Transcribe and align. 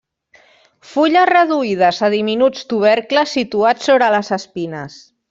Fulles 0.93 1.27
reduïdes 1.31 1.99
a 2.09 2.11
diminuts 2.15 2.65
tubercles 2.73 3.37
situats 3.41 3.91
sobre 3.91 4.09
les 4.17 4.33
espines. 4.39 4.99